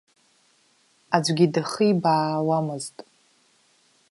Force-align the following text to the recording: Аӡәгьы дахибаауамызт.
Аӡәгьы 1.15 1.45
дахибаауамызт. 1.53 2.95